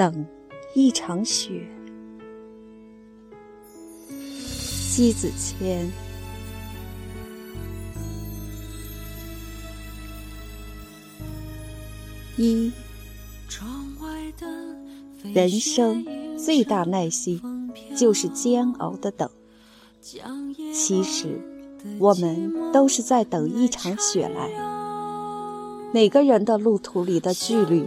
[0.00, 0.24] 等
[0.74, 1.68] 一场雪。
[4.08, 5.92] 西子谦。
[12.38, 12.72] 一，
[15.34, 16.06] 人生
[16.38, 17.38] 最大耐心
[17.94, 19.28] 就是煎熬的等。
[20.72, 21.38] 其实，
[21.98, 24.48] 我们都是在等一场雪来。
[25.92, 27.84] 每个人的路途里的距离，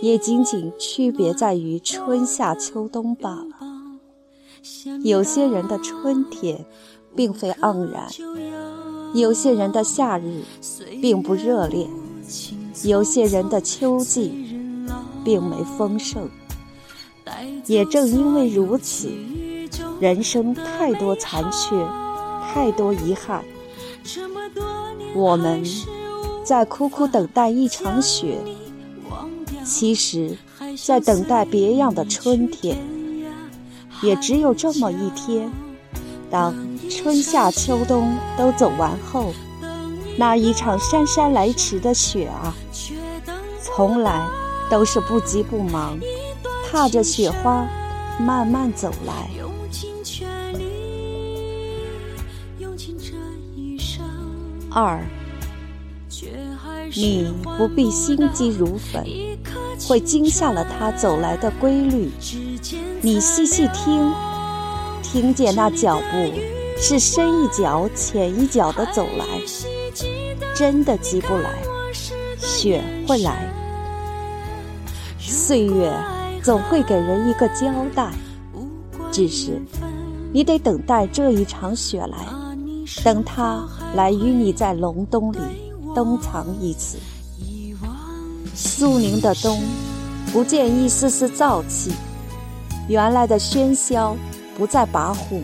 [0.00, 3.44] 也仅仅区别在于春夏秋冬罢了。
[5.02, 6.64] 有些人的春天，
[7.14, 8.08] 并非盎然；
[9.14, 10.42] 有些人的夏日，
[11.00, 11.86] 并不热烈；
[12.84, 14.32] 有些人的秋季，
[15.24, 16.28] 并没丰盛。
[17.66, 19.10] 也正因为如此。
[20.00, 21.84] 人生太多残缺，
[22.52, 23.42] 太多遗憾。
[25.14, 25.64] 我们
[26.44, 28.38] 在苦苦等待一场雪，
[29.64, 30.36] 其实，
[30.76, 32.78] 在等待别样的春天。
[34.02, 35.50] 也只有这么一天，
[36.30, 36.54] 当
[36.90, 39.32] 春夏秋冬都走完后，
[40.18, 42.54] 那一场姗姗来迟的雪啊，
[43.62, 44.28] 从来
[44.68, 45.98] 都是不急不忙，
[46.68, 47.66] 踏着雪花
[48.18, 49.30] 慢慢走来。
[54.70, 55.00] 二，
[56.94, 59.04] 你不必心急如焚，
[59.86, 62.10] 会惊吓了他走来的规律。
[63.00, 64.12] 你细细听，
[65.02, 66.32] 听见那脚步
[66.76, 69.24] 是深一脚浅一脚的走来，
[70.54, 71.50] 真的急不来，
[72.38, 73.48] 雪会来。
[75.18, 75.92] 岁月
[76.42, 78.10] 总会给人一个交代，
[79.12, 79.60] 只是
[80.32, 82.18] 你得等待这一场雪来。
[83.02, 85.38] 等他来与你在隆冬里
[85.94, 86.98] 冬藏一次，
[88.54, 89.60] 肃宁的冬，
[90.32, 91.92] 不见一丝丝燥气，
[92.88, 94.16] 原来的喧嚣
[94.56, 95.42] 不再跋扈，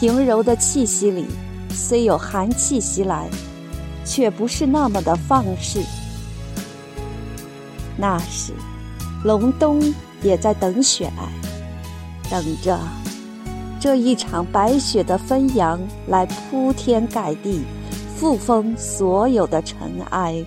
[0.00, 1.26] 平柔的气息里，
[1.70, 3.28] 虽有寒气袭来，
[4.04, 5.80] 却不是那么的放肆。
[7.96, 8.52] 那时，
[9.22, 9.80] 隆冬
[10.22, 11.28] 也在等雪来，
[12.28, 12.78] 等着。
[13.78, 17.62] 这一场白雪的纷扬，来铺天盖地，
[18.18, 19.78] 覆封所有的尘
[20.10, 20.44] 埃。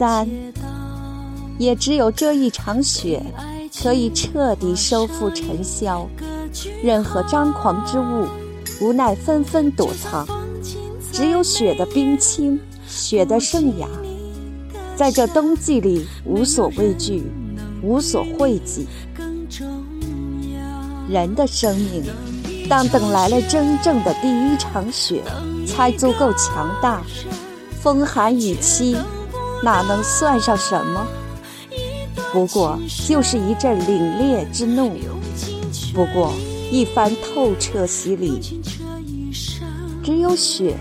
[0.00, 0.26] 三，
[1.58, 3.22] 也只有这一场雪，
[3.82, 6.08] 可以彻底收复尘嚣。
[6.82, 8.26] 任何张狂之物，
[8.80, 10.26] 无奈纷纷躲藏。
[11.12, 13.86] 只有雪的冰清，雪的圣雅，
[14.96, 17.22] 在这冬季里无所畏惧，
[17.82, 18.86] 无所讳忌。
[21.10, 22.04] 人的生命，
[22.70, 25.22] 当等来了真正的第一场雪，
[25.66, 27.02] 才足够强大。
[27.82, 28.96] 风寒雨凄，
[29.62, 31.06] 哪能算上什么？
[32.32, 34.92] 不过就是一阵凛冽之怒，
[35.94, 36.32] 不过
[36.70, 38.60] 一番透彻洗礼。
[40.02, 40.76] 只有雪，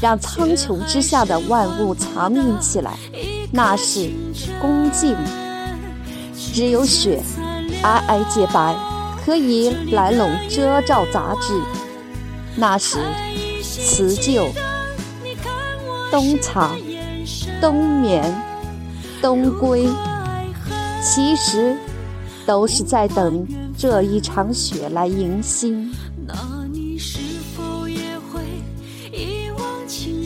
[0.00, 2.96] 让苍穹之下的万物藏匿起来，
[3.52, 4.10] 那是
[4.60, 5.16] 恭敬。
[6.52, 7.20] 只有雪，
[7.82, 8.74] 皑皑洁白。
[9.24, 11.60] 可以来笼遮罩杂质，
[12.56, 12.96] 那是
[13.62, 14.48] 辞旧、
[16.10, 16.78] 冬藏、
[17.60, 18.22] 冬眠、
[19.20, 19.88] 冬归，
[21.02, 21.76] 其实
[22.46, 23.46] 都是在等
[23.76, 25.92] 这一场雪来迎新。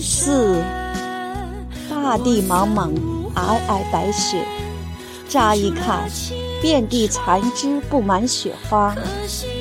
[0.01, 0.63] 四，
[1.89, 2.93] 大地茫茫，
[3.35, 4.45] 皑皑白雪，
[5.29, 6.09] 乍一看。
[6.61, 8.95] 遍地残枝布满雪花，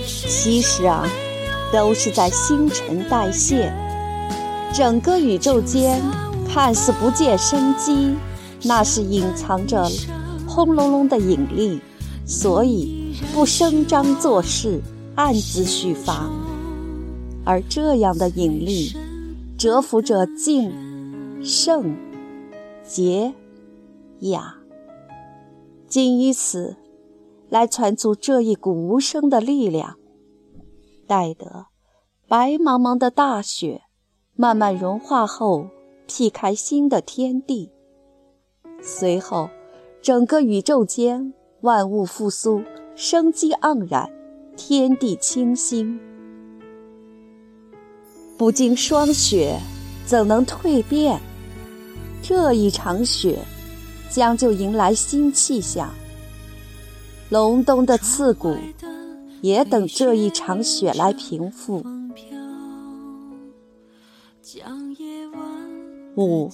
[0.06, 1.04] 其实啊，
[1.74, 3.74] 都是在新陈代谢。
[4.72, 6.00] 整个宇宙间
[6.54, 8.14] 看似不见生机，
[8.64, 9.88] 那是隐藏着
[10.46, 11.80] 轰隆隆的引力，
[12.26, 14.82] 所以不声张做事，
[15.16, 16.30] 暗自蓄发。
[17.46, 18.94] 而这样的引力，
[19.58, 21.96] 蛰伏着静、圣、
[22.86, 23.34] 洁、
[24.20, 24.56] 雅，
[25.88, 26.76] 仅于此。
[27.50, 29.96] 来传足这一股无声的力量，
[31.06, 31.68] 待得
[32.28, 33.82] 白茫茫的大雪
[34.36, 35.68] 慢慢融化后，
[36.14, 37.72] 劈开新的天地。
[38.82, 39.50] 随后，
[40.02, 42.62] 整个宇宙间万物复苏，
[42.98, 44.12] 生机盎然，
[44.58, 45.98] 天地清新。
[48.38, 49.58] 不经霜雪，
[50.06, 51.18] 怎能蜕变？
[52.22, 53.40] 这一场雪，
[54.10, 55.90] 将就迎来新气象。
[57.30, 58.54] 隆冬的刺骨，
[59.40, 61.82] 也等这一场雪来平复。
[64.42, 65.71] 将夜晚
[66.16, 66.50] 五，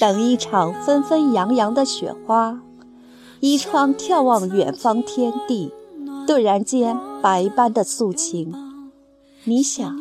[0.00, 2.60] 等一场纷纷扬扬的雪花，
[3.40, 5.72] 倚窗眺望远方天地，
[6.26, 8.52] 顿然间百般的诉情。
[9.44, 9.96] 你想，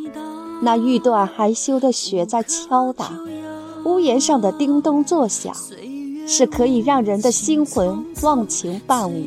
[0.61, 3.11] 那欲断还休的雪在敲打，
[3.85, 5.55] 屋檐上的叮咚作响，
[6.27, 9.23] 是可以让人的心魂忘情伴舞。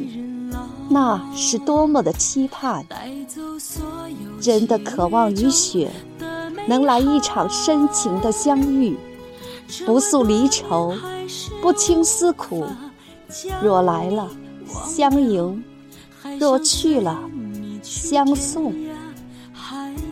[0.90, 2.84] 那是多么的期盼！
[4.40, 5.90] 真的渴望与雪
[6.68, 8.94] 能来一场深情的相遇，
[9.86, 10.94] 不诉离愁，
[11.62, 12.66] 不倾思苦。
[13.62, 14.28] 若来了，
[14.86, 15.62] 相迎；
[16.38, 17.18] 若去了，
[17.82, 18.74] 相送。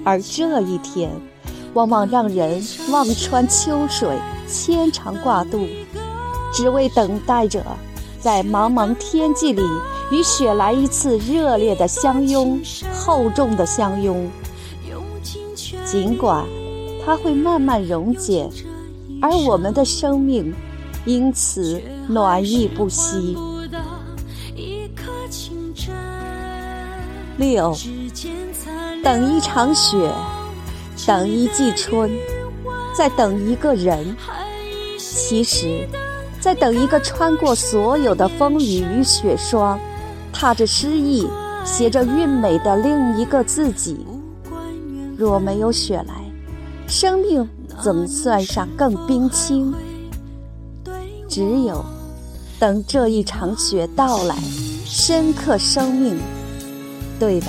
[0.03, 1.11] 而这一天，
[1.75, 4.19] 往往让人望穿秋水，
[4.49, 5.67] 牵肠挂肚，
[6.55, 7.63] 只为等待着
[8.19, 9.63] 在茫茫天际里。
[10.13, 12.61] 与雪来一次热烈的相拥，
[12.95, 14.31] 厚重的相拥。
[15.87, 16.45] 尽管
[17.05, 18.51] 它会慢慢溶解，
[19.23, 20.53] 而我们的生命
[21.05, 23.39] 因此暖意不息。
[27.39, 27.73] 六，
[29.05, 30.11] 等一场雪，
[31.07, 32.11] 等一季春，
[32.93, 34.17] 在等一个人。
[34.99, 35.87] 其实，
[36.41, 39.79] 在等一个穿过所有的风雨与雪霜。
[40.33, 41.27] 踏着诗意，
[41.65, 44.07] 写着韵美的另一个自己。
[45.17, 46.15] 若没有雪来，
[46.87, 47.49] 生命
[47.83, 49.75] 怎么算上更冰清？
[51.29, 51.85] 只有
[52.59, 54.37] 等这一场雪到来，
[54.85, 56.19] 深刻生命。
[57.19, 57.47] 对的，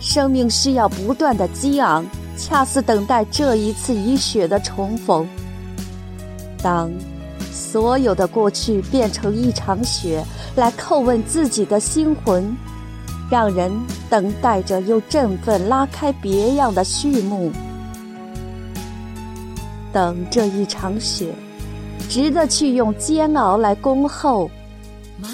[0.00, 2.04] 生命需要不断的激昂，
[2.36, 5.28] 恰似等待这一次与雪的重逢。
[6.62, 6.90] 当。
[7.52, 10.24] 所有的过去变成一场雪，
[10.56, 12.56] 来叩问自己的心魂，
[13.30, 13.72] 让人
[14.08, 17.50] 等待着又振奋，拉开别样的序幕。
[19.92, 21.34] 等这一场雪，
[22.08, 24.50] 值得去用煎熬来恭候，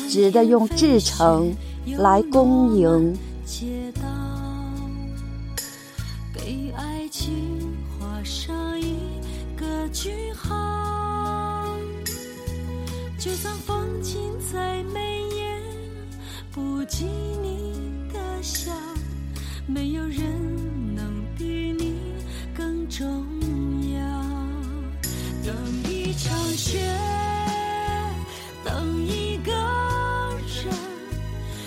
[0.08, 1.54] 值得用至诚
[1.96, 3.16] 来恭迎。
[6.32, 8.96] 给爱情画上一
[9.56, 11.66] 个句号。
[13.18, 14.18] 就算风景
[14.52, 15.19] 再美，
[16.80, 17.04] 不及
[17.42, 18.72] 你的笑。
[19.66, 21.44] 没有人能比
[21.78, 21.94] 你
[22.56, 23.06] 更重
[23.92, 24.00] 要。
[25.44, 25.54] 等
[25.86, 26.80] 一场雪，
[28.64, 29.52] 等一个
[30.64, 30.74] 人，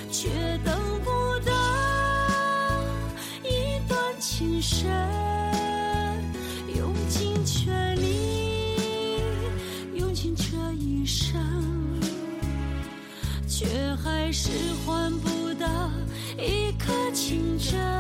[0.10, 0.30] 却
[0.66, 1.12] 等不
[1.46, 1.54] 到
[3.44, 5.13] 一段情深。
[14.34, 14.50] 是
[14.84, 15.68] 换不到
[16.40, 17.93] 一颗清真，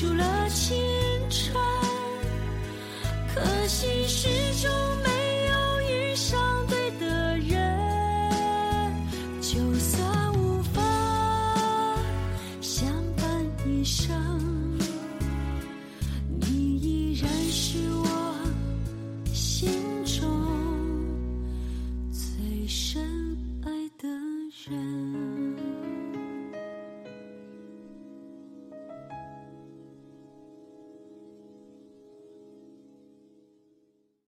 [0.00, 0.74] 出了青
[1.28, 1.54] 春，
[3.34, 4.31] 可惜是。